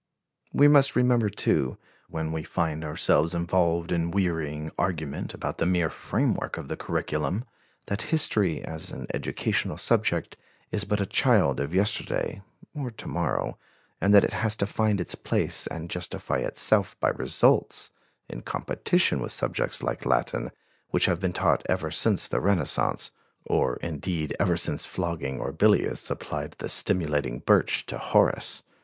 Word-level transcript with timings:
We 0.51 0.67
must 0.67 0.95
remember, 0.95 1.29
too, 1.29 1.77
when 2.09 2.31
we 2.31 2.41
find 2.41 2.83
ourselves 2.83 3.35
involved 3.35 3.91
in 3.91 4.09
wearying 4.09 4.71
argument 4.75 5.35
about 5.35 5.59
the 5.59 5.67
mere 5.67 5.91
framework 5.91 6.57
of 6.57 6.69
the 6.69 6.75
curriculum, 6.75 7.45
that 7.85 8.01
history 8.09 8.63
as 8.65 8.89
an 8.91 9.05
educational 9.13 9.77
subject 9.77 10.37
is 10.71 10.85
but 10.85 11.01
a 11.01 11.05
child 11.05 11.59
of 11.59 11.75
yesterday 11.75 12.41
or 12.73 12.89
to 12.89 13.07
morrow; 13.07 13.59
and 14.01 14.11
that 14.11 14.23
it 14.23 14.33
has 14.33 14.55
to 14.55 14.65
find 14.65 14.99
its 14.99 15.13
place 15.13 15.67
and 15.67 15.87
justify 15.91 16.39
itself 16.39 16.99
by 16.99 17.09
results, 17.09 17.91
in 18.27 18.41
competition 18.41 19.21
with 19.21 19.31
subjects 19.31 19.83
like 19.83 20.03
Latin, 20.03 20.49
which 20.89 21.05
have 21.05 21.19
been 21.19 21.31
taught 21.31 21.61
ever 21.69 21.91
since 21.91 22.27
the 22.27 22.41
Renaissance, 22.41 23.11
or 23.45 23.75
indeed 23.83 24.35
ever 24.39 24.57
since 24.57 24.83
flogging 24.83 25.39
Orbilius 25.39 26.09
applied 26.09 26.53
the 26.57 26.69
stimulating 26.69 27.37
birch 27.37 27.85
to 27.85 27.99
Horace. 27.99 28.63